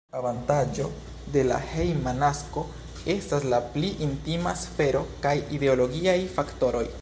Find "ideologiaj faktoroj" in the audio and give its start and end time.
5.61-6.85